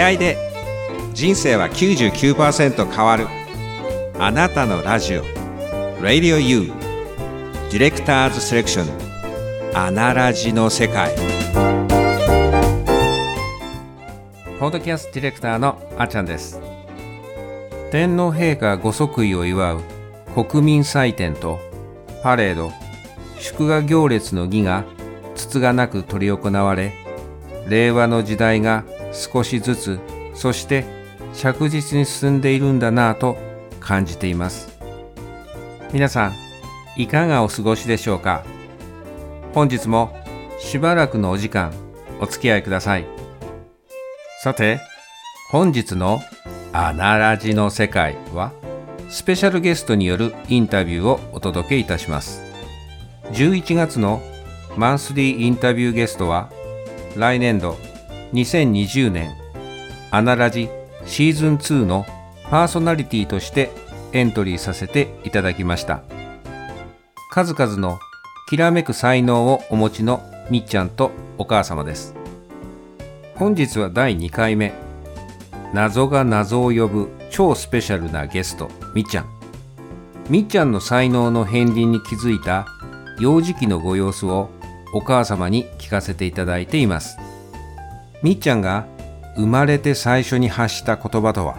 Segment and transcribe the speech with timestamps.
[0.00, 0.38] 出会いで
[1.12, 3.26] 人生は99%変わる。
[4.18, 5.24] あなたのラジオ。
[6.00, 6.72] Radio U
[7.70, 9.76] ディレクターズセレクション。
[9.76, 11.14] アナラジの世界。
[14.58, 16.58] ポッドキャストディレクターのあちゃんです。
[17.90, 19.82] 天皇陛下ご即位を祝う。
[20.34, 21.60] 国民祭典と。
[22.22, 22.72] パレード。
[23.38, 24.84] 祝賀行列の儀が
[25.34, 26.94] つつがなく執り行われ
[27.68, 30.00] 令和の時代が少しずつ
[30.34, 30.84] そして
[31.34, 33.36] 着実に進んでいるんだなぁと
[33.80, 34.78] 感じています。
[35.92, 36.34] 皆さん
[36.96, 38.44] いかがお過ごしでしょうか？
[39.54, 40.12] 本日も
[40.58, 41.72] しばらくのお時間
[42.20, 43.06] お付き合いください。
[44.42, 44.80] さて
[45.50, 46.20] 本日の
[46.72, 48.52] 「アナラジの世界は」
[49.10, 52.42] スペシャルゲストによるインタビューをお届けいたします。
[53.32, 54.22] 11月の
[54.76, 56.50] マンスリーインタビューゲストは
[57.16, 57.76] 来年度
[58.32, 59.36] 2020年
[60.12, 60.68] アナラジ
[61.04, 62.06] シーズン2の
[62.48, 63.70] パーソナリティとして
[64.12, 66.02] エントリーさせていただきました。
[67.32, 67.98] 数々の
[68.48, 72.14] きらめく才能をお持ちのみっちゃんとお母様です。
[73.36, 74.72] 本日は第2回目
[75.72, 79.26] 謎が謎を呼ぶ超スペシャルなゲストみっちゃん。
[80.28, 82.66] みっちゃんの才能の片鱗に気づいた
[83.18, 84.50] 幼児期のご様子を
[84.92, 87.19] お母様に聞かせていただいています。
[88.22, 88.86] みっちゃんが
[89.36, 91.56] 生まれて最初に発した言葉とは？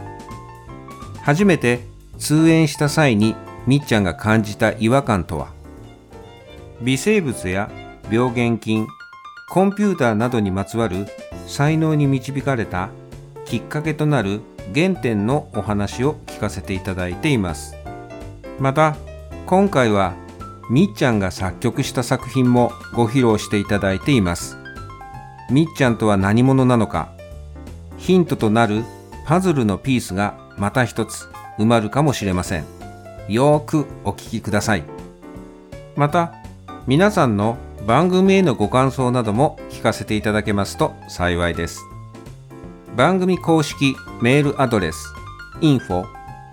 [1.24, 1.80] 初めて
[2.20, 5.54] 通園した際にみっちゃんが感じた違和感とは？
[6.82, 7.72] 微生物や
[8.12, 8.88] 病原菌
[9.50, 11.08] コンピューターなどにまつわる
[11.48, 12.90] 才能に導かれた
[13.46, 14.42] きっかけとなる
[14.74, 17.76] 原点のお話を聞かせていただいています。
[18.60, 18.96] また
[19.48, 20.14] 今回は
[20.70, 24.58] みっちゃんが作曲した作品もご披露していただいています。
[25.52, 27.10] みっちゃんとは何者なのか。
[27.98, 28.84] ヒントとなる
[29.26, 31.28] パズルのピースがまた一つ
[31.60, 32.66] 埋まるかもしれません。
[33.28, 34.84] よーくお聞きください。
[35.96, 36.34] また
[36.88, 41.82] 皆さんの番組へのご感想なども聞かせていただけますと幸いです。
[42.96, 45.14] 番組公式メールアドレス
[45.62, 46.06] info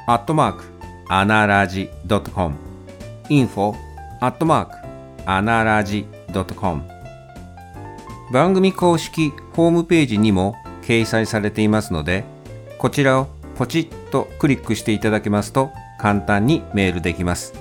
[0.07, 0.65] アットマーク
[1.09, 1.89] アナラジ
[2.35, 2.55] .com
[3.29, 3.75] info
[4.21, 4.77] アットマーク
[5.25, 6.07] アナラジ
[6.57, 6.98] .com
[8.31, 12.25] 番組公式ホームページにも掲載されていますので
[12.79, 17.53] こちらをポチッとクリックしていただけますと簡単にメールできます。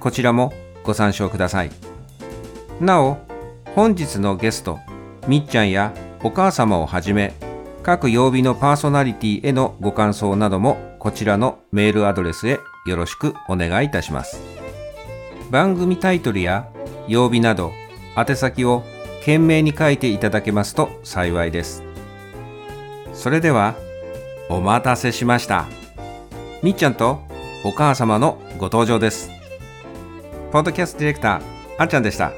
[0.00, 0.52] こちらも
[0.84, 1.70] ご参照ください。
[2.80, 3.18] なお
[3.74, 4.78] 本日のゲスト
[5.26, 5.92] みっちゃんや
[6.22, 7.34] お母様をはじめ
[7.82, 14.40] 各曜日のパーソナリティへのご感想などもこちらのメールアドレスへよろしくお願いいたします。
[15.50, 16.66] 番組タイトルや
[17.06, 17.70] 曜日など
[18.16, 18.82] 宛先を
[19.24, 21.82] 懸命に書いていただけますと幸いです。
[23.14, 23.74] それでは
[24.50, 25.64] お待たせしました。
[26.62, 27.22] みっちゃんと
[27.64, 29.30] お母様のご登場です。
[30.52, 31.42] ポッドキャストディレクター
[31.78, 32.32] あっちゃんでした。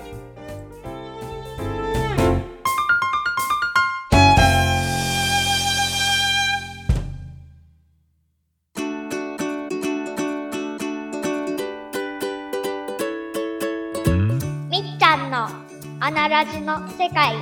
[16.06, 17.34] アナラジの世界。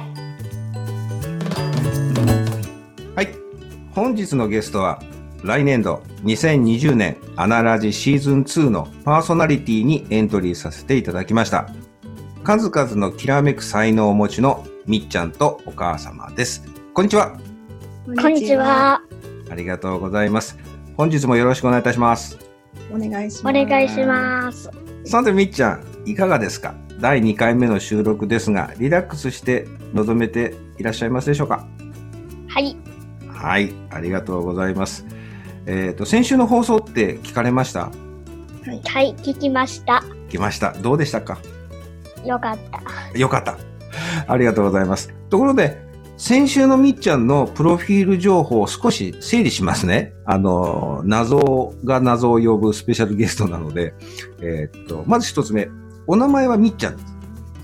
[3.14, 3.28] はい。
[3.94, 5.02] 本日のゲストは
[5.42, 11.68] 来年度2020年アナラジシーズン2のパーソナリティにエントリーさせていただきました。
[12.42, 16.64] 数々のきらめく才能をお持ちのみっちゃんとお母様です。
[16.94, 17.38] こんにちは。
[18.06, 19.02] こんにちは。
[19.50, 20.56] ありがとうございます。
[20.96, 22.38] 本日もよろしくお願いいたします。
[22.90, 23.66] お願いしおます。
[23.66, 24.70] 願いします。
[25.04, 26.74] さてみっちゃんいかがですか？
[27.00, 31.66] 第2回目の収録ですがリラックスして臨めていらっしゃいますでしょうか？
[32.48, 32.76] はい。
[33.28, 35.04] はいありがとうございます。
[35.66, 37.80] えっ、と先週の放送って聞かれました？
[37.84, 37.92] は
[39.02, 39.14] い。
[39.18, 40.02] 聞きました。
[40.28, 40.72] 聞きました。
[40.72, 41.38] どうでしたか？
[42.24, 42.58] よかっ
[43.12, 43.18] た。
[43.18, 43.58] よかった。
[44.26, 45.12] ありがとうございます。
[45.30, 45.82] ところで
[46.16, 50.12] 先週のみっちゃんのプロフィール情報を少し整理しますね。
[50.24, 53.94] あの、謎が謎を呼ぶスペシャルゲストなので、
[54.40, 55.68] えーっと、まず一つ目、
[56.06, 57.02] お名前はみっちゃんで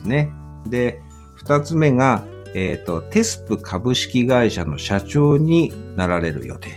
[0.03, 0.33] すね。
[0.67, 1.03] で、
[1.35, 6.71] 二つ目が、えーっと、テスプ株式会社の社長になられる予定。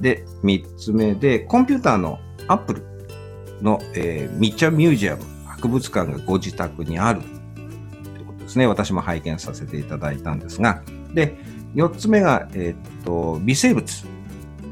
[0.00, 2.18] で、三つ目で、コンピューターの
[2.48, 2.82] アップル
[3.62, 7.26] の、えーみっちゃんミュージアム、博物館がご自宅にあると
[8.20, 8.66] いうことですね。
[8.66, 10.82] 私も拝見させていただいたんですが、
[11.14, 11.36] で、
[11.74, 14.06] 四つ目が、えーっと、微生物、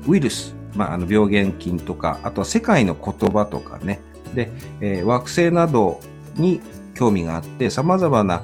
[0.07, 4.01] ウイルス、まあ、あの病原菌とか、あとは世界の言葉とかね、
[4.35, 4.51] で、
[4.81, 6.01] えー惑星など
[6.37, 6.61] に
[6.95, 8.43] 興味があって、様々な、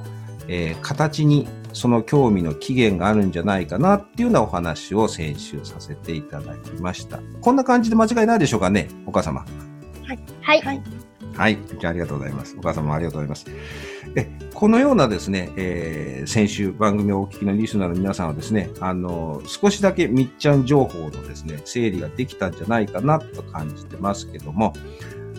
[0.49, 7.21] えー形にその興味の起源があるんじゃないかなっていうようなお話を先週させていただきました。
[7.41, 9.41] こんな感じで間違いないでしょうかね、お母様。
[9.43, 10.19] はい。
[10.63, 10.83] はい
[11.37, 11.59] はい。
[11.79, 12.57] じゃあありがとうございます。
[12.59, 13.47] お母様もありがとうございます。
[14.17, 24.75] え、このようなですね、えー先週番組をお聞きのリスナーの皆さんはですね、あの、少しだけみっちゃん情報のですね、整理ができたんじゃないかなと感じてますけども、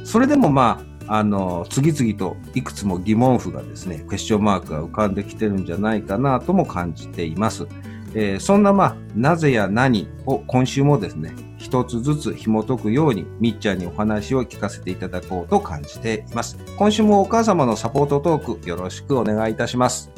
[0.04, 7.68] それでもまあ、あの、次々といくつも疑問符がですね、クエスチョンマークが浮かんできてるんじゃないかなとも感じています。
[8.14, 16.58] えーそんなまあ、なぜや何を今週もですね、一つずつ紐解くように、みっちゃんにお話を聞かせていただこうと感じています。
[16.78, 20.12] 今週もお母様のサポートトークよろしくお願いいたします。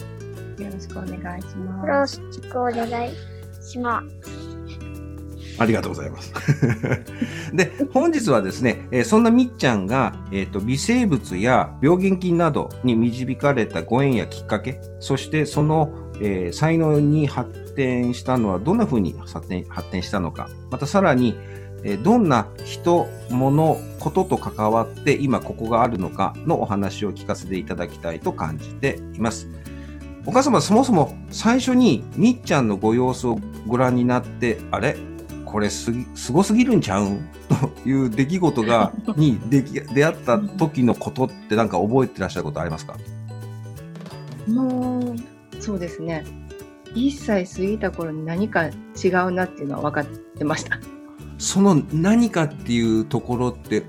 [0.57, 1.51] よろしくお願いしよ
[1.85, 2.21] ろます。
[2.31, 3.11] しくお願い
[3.61, 4.42] します。
[5.59, 6.33] ありがとうございます。
[7.53, 15.91] で、本日はですね、えーそんなみっちゃんが、えっ、と、微生物や病原菌などに導かれたご縁やきっかけ、そしてその、
[16.21, 21.35] えー才能に発展したのはどんな風に発展発展したのか、またさらに、
[21.83, 29.47] えーどんな人、物、ことと関わって今ここがあるのかのお話を聞かせていただきたいと感じています。
[30.25, 34.95] お母様、そもそも最初にみっちゃんのご様子をご覧になって、あれ？
[35.53, 37.29] これすぎ、すごすぎるんちゃうん？
[37.83, 42.97] という出来事が、 に出来出会った時のことってなんか覚えてらっしゃることありますか？
[44.47, 46.25] もう、そうですね。
[46.95, 50.05] 1歳過ぎた頃に何か違うなっていうのは分かっ
[50.37, 50.79] てました。
[51.37, 53.83] その何かっていうところって、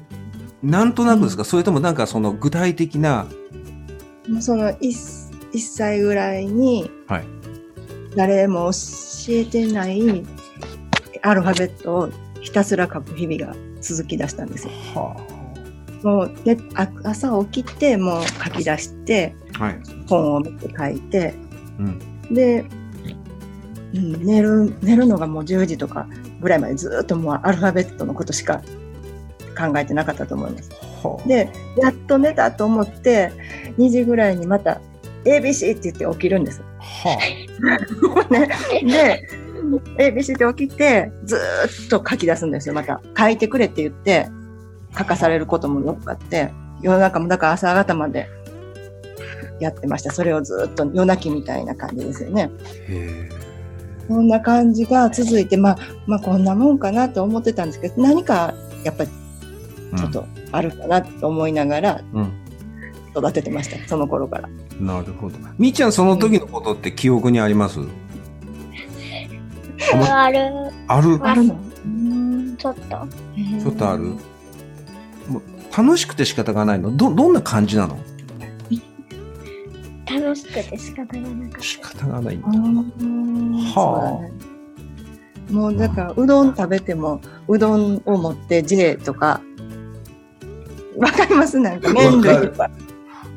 [0.62, 3.26] なんとなくですか、それともなんかその具体的な、
[4.28, 4.78] もうその 1,
[5.52, 7.24] 1歳ぐらいにはい。
[8.16, 8.78] 誰も教
[9.30, 10.24] えてない
[11.24, 12.10] アルファベットを
[12.40, 14.72] ひたすら書く日々が続き出したんですよ。
[14.94, 15.16] は
[16.02, 19.64] もうであ朝起きてもう書き出してあ。
[19.64, 19.80] はい。
[20.06, 21.34] 本を見て書いて
[21.78, 22.34] うん。
[22.34, 22.66] で、
[23.94, 26.06] うん、寝る寝るのがもう10時とか
[26.42, 28.60] ぐらいまでずっともうアルファベットのことしか
[29.56, 30.70] 考えてなかったと思います。
[31.02, 31.26] はあ。
[31.26, 33.32] でやっと寝たと思って
[33.78, 34.82] 2時ぐらいにまた
[35.24, 36.60] ABC って言って起きるんです。
[36.80, 37.18] は
[38.30, 38.50] ね、
[38.82, 39.43] で
[39.98, 43.00] ABC って起きてずーっと書き出すんですよまた。
[43.16, 44.28] 書いてくれって言って
[44.96, 46.52] 書かされることもよくあって
[46.82, 48.28] 夜中もだから朝方まで
[49.60, 50.10] やってました。
[50.10, 52.50] それをずーっと夜泣きみたいな感じですよね。
[54.08, 59.10] こんな感じが続いてまあまあこんなもんかなと思ってたんですけど何かやっぱり
[59.96, 62.32] ちょっとあるかなと思いながらうん。
[63.16, 63.88] 育ててました。
[63.88, 64.48] その頃から。
[64.80, 65.38] なるほど。
[65.56, 67.88] みーちゃん、その時のことって記憶にあります、あま
[69.92, 70.38] ある、
[70.88, 71.18] ある。
[71.22, 71.44] ある？
[71.44, 72.56] の？
[72.56, 72.82] ちょっと。
[72.82, 74.04] ちょっとある？
[75.28, 75.42] もう
[75.76, 76.96] 楽しくて仕方がないの？
[76.96, 77.98] ど、どんな感じなの？
[80.06, 82.46] 楽しくて仕方がなかっ仕方がないんだ。
[82.48, 82.54] は
[83.74, 84.28] は
[85.50, 85.52] あ。
[85.52, 89.40] もうだからうどん食べてもうどんを持って J とか。
[90.96, 91.58] わかります？
[91.58, 92.70] なんか麺類とか。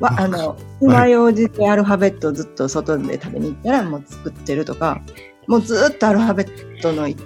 [0.00, 5.02] わあの爪楊枝でアルファベットをずっと外で食べに行ったらもう作ってるとか
[5.48, 7.16] もうずっとアルファベットの日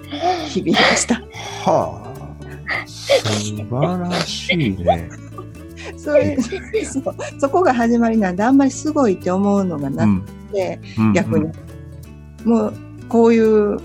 [0.61, 1.15] 々でした。
[1.69, 2.13] はあ。
[3.27, 5.09] 素晴らしいね。
[5.97, 6.41] そういう
[6.85, 11.51] そうそこが始まりなんであんまりすごいって思うのがなくて、うん逆に、
[12.45, 12.73] もう
[13.09, 13.77] こういう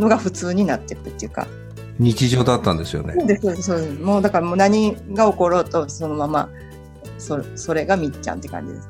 [0.00, 1.46] のが普通になっていくっていうか
[2.00, 3.14] 日常だったんですよね。
[3.16, 6.48] そうですそうですもうだからもう何が起ころうとそのまま
[7.18, 8.88] そそれがみっちゃんって感じです。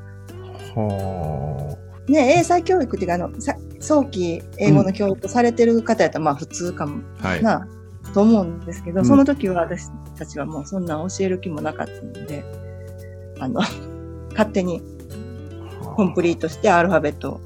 [0.74, 1.76] は
[2.08, 7.28] ね英才教育っていうかあのさ早期英語の教育されてる方やったらまあ普通かもあ。
[7.28, 7.42] はい。
[7.42, 7.68] な、
[8.14, 12.44] と思うんですけど、うんその時は私たちはもうそんなん教える気もなかったので
[13.38, 13.60] あの
[14.30, 14.82] 勝手に
[15.96, 17.40] コンプリートしてアルファベット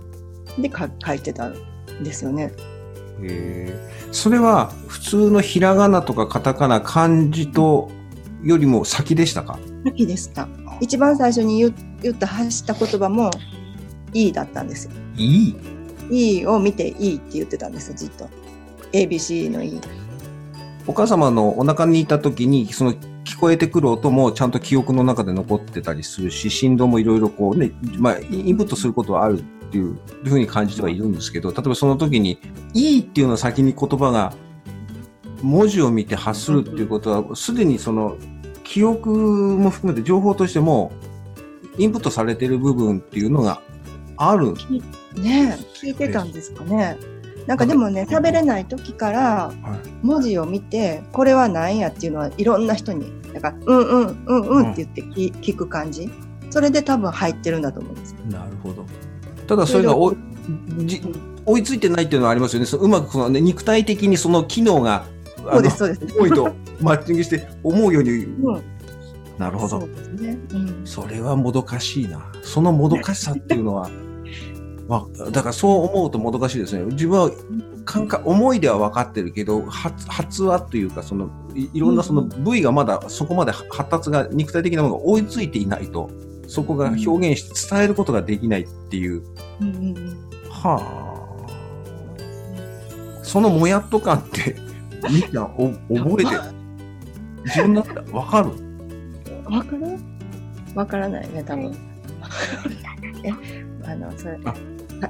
[0.58, 1.54] でか書いてたん
[2.02, 2.52] ですよね。
[3.22, 7.90] へえそれは普通のひらがなとかカタカナ漢字と
[8.42, 9.58] よりも先でしたか？
[9.84, 10.48] 先でした。
[10.80, 13.30] 一番最初に言言った発した言葉も
[14.12, 14.92] 「いい」だったんですよ。
[15.16, 15.56] いい
[16.10, 18.28] いいを見ていいって言ってたんですよ、ずっと。
[18.92, 19.80] ABC のいい。
[20.86, 32.38] お母様のお腹にいた時にその聞こえてくる音もちゃんと記憶の中で残ってたりするし振動もいろいろこうね、まあ、インプットすることはあるっていうふうに感じてはいるんですけど例えばその時に
[32.74, 34.34] 「いい」っていうのを先に言葉が
[35.40, 38.16] 文字を見て発するっていうことはすでにその
[38.64, 39.10] 記憶
[39.58, 40.92] も含めて情報としても
[41.78, 43.62] インプットされている部分っていうのが
[44.30, 44.54] ある。
[45.14, 46.96] ねえ聞いてたんですかね。
[47.46, 49.52] なんかでもね、喋れない時から
[50.02, 56.10] 文字を見て、これは何やっていうのはいろんな人に、だから、うんうんうんうんって言って聞,、聞く感じ。
[56.50, 58.14] それで多分入ってるんだと思うんです。
[58.30, 58.84] なるほど。
[59.46, 60.14] ただそれがお
[60.84, 61.02] じ
[61.44, 62.66] 追いついてないっていうのはありますよね。
[62.66, 65.06] そのうまくその、ね、肉体的にその機能が
[65.50, 66.16] そうです、そうです。
[66.16, 68.10] 思いと マッチングして思うように。
[68.24, 68.62] うん
[69.38, 69.88] なるほどそう。
[69.88, 70.38] ですね。
[70.52, 70.82] うん。
[70.84, 72.30] それはもどかしいな。
[72.42, 73.90] そのもどかしさっていうのは、
[74.88, 76.84] わだからそう思うともどかしいですね。
[76.92, 77.30] 自分は
[77.84, 86.10] 感覚、思いでは分かってるけど、発発話というか、そのいいろんなその部位がまだそこまで発達が、肉体的なものが追いついていないと、
[86.48, 89.22] そこが表現して伝えることができないっていう。
[89.60, 89.94] うん。
[90.50, 91.02] はあ。
[93.22, 94.56] そのもやっと感って、
[95.10, 96.40] みんなお覚えてる。
[97.44, 98.50] 自分だったら分かる？
[99.50, 99.98] わかる
[100.74, 101.72] わからないね、多分。
[103.92, 104.38] え、あの、それ、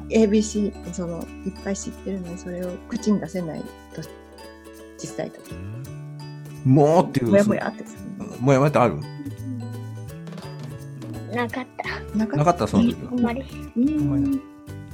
[0.08, 3.60] ABC、その、いっぱい知ってるのに、それを口に出せない
[3.94, 4.02] と、
[4.98, 5.54] 小さい時。
[6.64, 7.30] もうっていう。
[7.30, 7.84] もやもやって
[8.40, 8.96] もやもやってある？
[11.34, 11.66] なかっ
[12.12, 12.18] た。
[12.18, 12.66] なかった？
[12.66, 13.42] その時はあんまり。
[13.76, 14.40] うん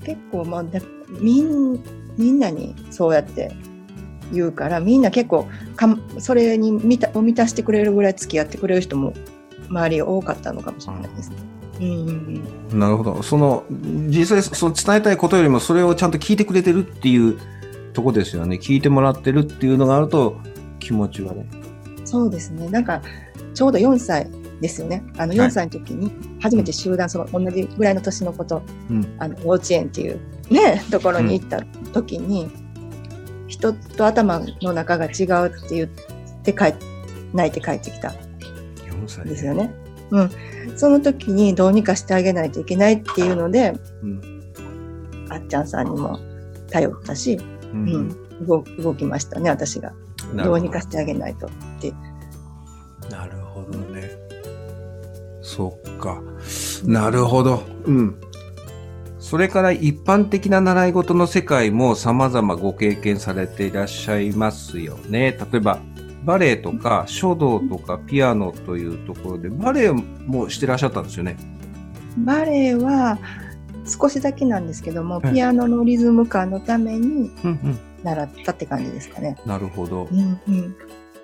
[0.05, 0.81] 結構、まあ、だ
[1.21, 1.79] みん、
[2.17, 3.53] みんなにそうやって
[4.33, 9.13] 言うから、みんな結構かん、それに満たを満たしてくれるぐらい付き合ってくれる人も
[9.69, 11.37] 周り多かったのかもしれないですね。
[11.81, 12.43] うんうん
[12.73, 12.79] うん。
[12.79, 13.23] なるほど。
[13.23, 17.39] その、実際、その伝えたいことよりも、それをちゃんと聞いてくれてるっていう
[17.93, 18.59] とこですよね。
[18.61, 20.37] 聞いてもらってるっていうのがあると、
[20.79, 21.47] 気持ちがね。
[22.05, 22.69] そうですね。
[22.69, 23.03] なんか、
[23.55, 24.31] ちょうど4歳
[24.61, 25.05] ですよね。
[25.17, 29.07] あの、はい4歳の時に、初めて集団、その、同じぐらいの年の子と、うん。
[29.19, 30.21] あの、幼稚園っていう、
[30.51, 32.49] ね、ところに行った時に、
[33.47, 35.89] 人と頭の中が違うって言っ
[36.43, 36.75] て帰っ
[37.33, 38.15] 泣いて帰ってきた4
[39.07, 39.73] 歳んですよね。
[40.11, 40.31] うん。
[40.77, 44.21] その時にどうにかしてあげないといけないっていうので、うん。
[45.29, 46.19] あっちゃんさんにも
[46.71, 47.35] 頼ったし、
[47.73, 47.77] う。
[47.77, 49.93] うんん、動動きましたね、私が。
[50.35, 51.51] なるほどうにかしてあげないとっ
[51.81, 51.93] て。
[53.11, 54.11] なるほどね。
[55.43, 56.21] そっか。
[56.85, 57.63] なるほど。
[57.87, 58.21] うん。
[59.19, 65.39] それから一般的な習い事の世界も様々ご経験されていらっしゃいますよね。
[65.53, 65.81] 例えば、
[66.29, 71.39] バレエとか書道とかピアノというところで、バレエもしてらっしゃったんですよね？
[72.19, 73.19] バレエは
[73.87, 77.79] 少しだけなんですけども、はいピアノのリズム感のためにうんうん。
[78.03, 79.39] 習ったって感じですかね。
[79.47, 80.15] なるほどう。
[80.15, 80.77] んうん。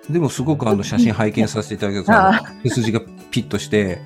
[0.09, 4.01] でもすごくあの写真拝見させていただけど、 ああの背筋がピッとして、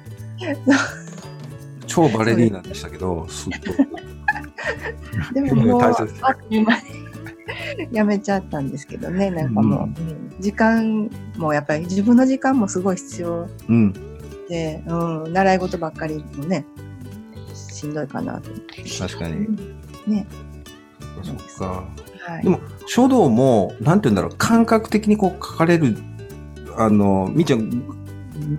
[1.88, 3.54] 超バレリーナでしたけど、すっ
[5.34, 6.04] ご でももう、あっと
[6.54, 7.09] いう間に
[7.92, 13.94] やめちゃったんですけどね、なんかもう、うんうん時間もやっぱり自分の時間もすごい必要うん。
[14.48, 16.66] で、うん、習い事ばっかりもね、
[17.54, 18.84] しんどいかなと思って。
[18.84, 19.48] 確かに。
[20.08, 20.26] ね。
[21.24, 21.88] そっか。
[22.22, 22.44] はい。
[22.44, 25.98] でも、書道も、なんて言うんだろう、感覚的にこう書かれる、
[26.78, 27.84] あの、みーちゃん、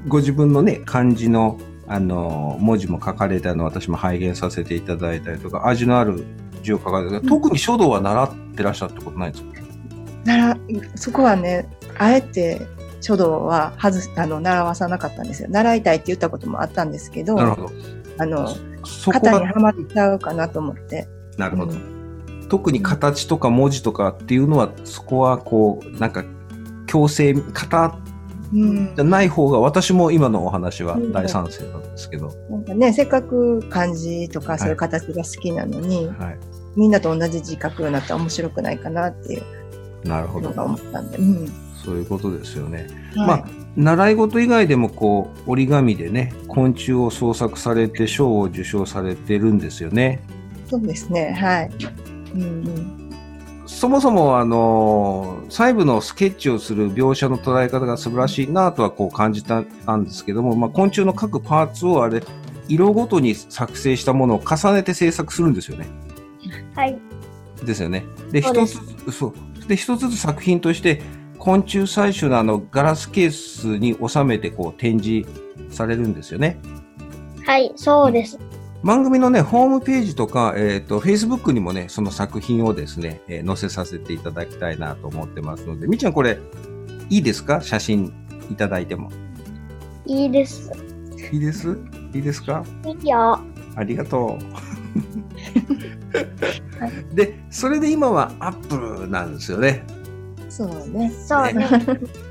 [0.07, 6.25] ご自分のね、漢字の、あの、文字も書かれたのを私も拝見させていただいたりとか、味のある
[6.63, 8.31] 字を書かれて、特に書道は習っ
[8.61, 9.51] てらっしゃったことないんですか？
[10.25, 10.57] なら、
[10.97, 11.67] そこはね、
[11.99, 12.67] あえて
[13.01, 15.49] 書道は外す、あの、習わさなかったんですよ。
[15.51, 17.71] 習いたいって言ったこともあったんですけど、なるほど。
[18.19, 18.49] あの、
[18.85, 21.09] そこは、型にはまっちゃうかなと思って。
[21.39, 21.77] なるほどう。
[22.51, 26.25] 特に形とか文字とかっていうのは、そこはこう、なんか、
[26.87, 27.97] 強制、型
[28.53, 36.39] うんじゃない方が、私も今のお話は大賛成なんですけど、なんかね、せっかく漢字とかそういう形が好きなのに、はい。
[36.77, 39.43] みんなと同じ字書くようになったら面白くないかなっていう
[40.05, 40.55] なるほどの。
[40.55, 41.19] が思ったんで。
[41.19, 41.53] うん。
[41.85, 42.87] そういうことですよね。
[43.15, 43.45] はいまあ、
[43.77, 50.21] 習い事以外でもこう、折り紙でね、昆虫を創作されて賞を受賞されてるんですよね。
[50.69, 51.33] そうですね。
[51.33, 51.71] はい。
[52.35, 53.01] うんうん。
[53.67, 62.23] そもそもあの、細部のスケッチをする描写の捉え方が素晴らしいなとはこう感じたんですけども、まあ、昆虫の各パーツをあれ、
[62.69, 65.87] 色ごとに作成したものを重ねて制作するんですよね。
[66.81, 66.99] はい。
[67.65, 68.05] ですよね。
[68.33, 69.35] で、一つす、そう。
[69.69, 71.03] で、一つずつ作品として、
[71.39, 75.29] 昆虫採取のあの、ガラスケースに収めて、こう、展示
[75.71, 76.59] されるんですよね。
[77.45, 78.39] はい、そうです。
[78.83, 86.39] 番組のね、ホームページとか、えっ、と、Facebook にもね、その作品をですね、えー載せさせていただきたいなと思ってますので、みっちゃんこれ、
[87.11, 87.61] いいですか？
[87.61, 88.13] 写真
[88.51, 89.11] いただいても。
[90.07, 90.73] いいです。
[91.31, 91.77] いいです？
[92.15, 92.65] いいですか？
[92.87, 93.39] いいよ。
[93.77, 94.45] ありがとう。
[97.13, 99.85] で、それで今はアップルなんですよね。
[100.49, 101.11] そうね。
[101.11, 101.69] そうね。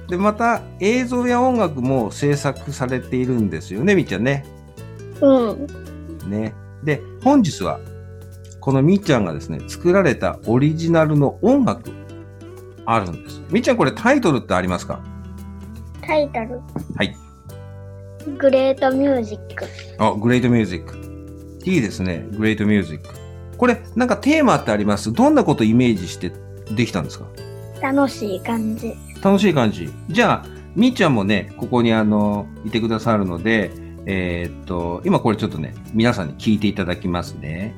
[0.10, 4.46] で、また映像や音楽も制作されているんですよね、みっちゃんね。
[5.22, 5.68] うん。
[6.30, 6.54] ね。
[6.84, 7.80] で、本日は、
[8.60, 11.92] このみっちゃんがですね、作られたオリジナルの音楽、
[12.86, 13.42] あるんです。
[13.52, 15.00] みっちゃんこれタイトルってありますか？
[16.02, 16.60] タイトル。
[16.96, 17.16] はい。
[18.38, 19.66] Great Music。
[19.98, 20.98] あ、 Great Music。
[21.66, 23.19] いいですね、 Great Music。
[23.60, 25.14] これ、なんかテーマってあります？
[25.14, 26.32] どんなことをイメージして
[26.76, 27.26] できたんですか？
[27.82, 28.96] 楽しい感じ。
[29.22, 29.90] 楽しい感じ。
[30.10, 33.72] じゃあ、みっちゃんもね、ここにあの、いてくださるので、
[34.06, 37.76] えーっと、今これちょっとね、皆さんに聞いていただきますね。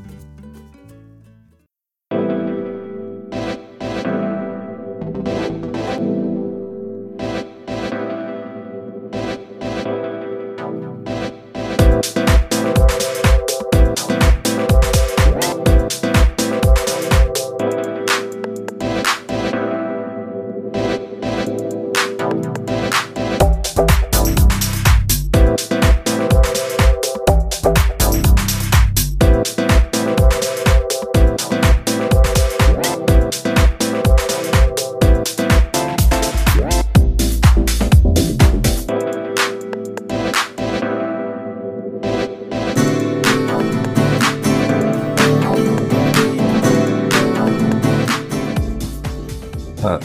[49.81, 49.99] さあ、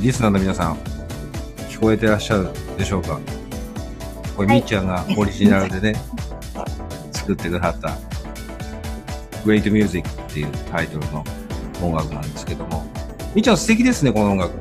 [0.00, 0.76] リスナーの皆さん、
[1.68, 2.48] 聞こえてらっしゃる
[2.78, 3.20] でしょうか？
[4.36, 6.00] これ、はいみっちゃんがオリジナルでね、
[7.12, 7.90] 作ってくださった、
[9.44, 11.22] Great Music っていうタイトルの
[11.82, 12.82] 音楽なんですけども、
[13.34, 14.52] みっちゃん素敵ですね、この音楽。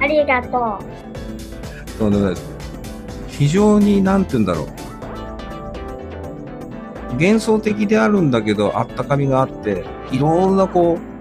[0.00, 0.78] ありがと
[1.98, 2.44] とんでもないです。
[3.28, 4.66] 非常に、なんて言うんだろう。
[7.14, 11.13] 幻想的であるんだけど、あったかみがあって、いろんなこう、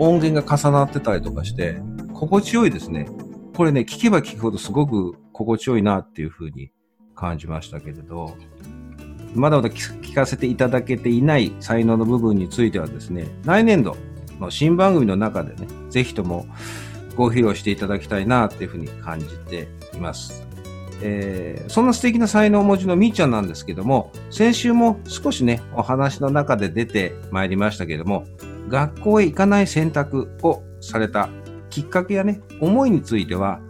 [0.00, 1.76] 音源が重なってたりとかして、
[2.14, 3.06] 心地よいですね。
[3.54, 6.72] これね、聞けば聞くほどすごく心地よいなっていうふうに
[7.14, 8.34] 感じましたけれど、
[9.34, 13.94] まだまだ聞かせていただけていない才能の部分についてはですね、来年度
[14.40, 16.46] の新番組の中でね、ぜひとも
[17.14, 20.46] ご披露していただきたいなっていうふうに感じています。
[21.02, 28.24] えーそんな素敵な才能をお持ちのみーちゃんなんですけども、先週も少しね、お話の中で出てまいりましたけども、
[28.70, 31.28] 学校へ行かない選択をされた
[31.68, 33.60] きっかけやね、思いについては、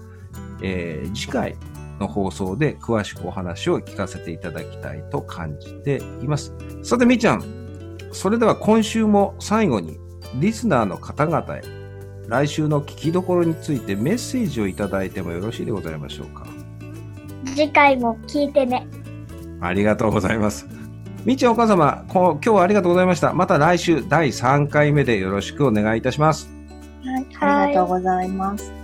[0.63, 1.57] えー次回
[1.99, 6.55] の放送で詳しくお話を聞かせていただきたいと感じています。
[6.83, 7.45] さて、みーちゃん、
[8.13, 9.99] それでは今週も最後に、
[10.41, 11.63] リスナーの方々へ、
[12.27, 16.47] 来週の聞きどころについてメッセージをいただいてもよろしいでございましょうか？
[17.45, 17.49] う。
[17.49, 18.87] 次回も聞いてね。
[19.61, 20.67] ありがとうございます。
[21.25, 23.35] みちお母様、こ今日はありがとうございました。
[23.35, 26.51] また来週第3回目でよろしくお願いいたします。
[27.05, 28.80] はい、ありがとうございます。